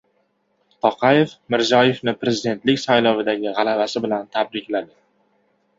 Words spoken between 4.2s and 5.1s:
tabrikladi